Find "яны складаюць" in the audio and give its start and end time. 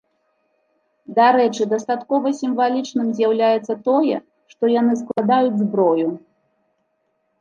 4.79-5.57